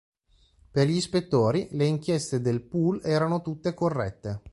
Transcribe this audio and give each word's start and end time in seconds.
Per 0.71 0.87
gli 0.87 0.95
ispettori, 0.95 1.67
le 1.73 1.85
inchieste 1.85 2.41
del 2.41 2.63
"pool" 2.63 3.01
erano 3.03 3.43
tutte 3.43 3.75
corrette. 3.75 4.41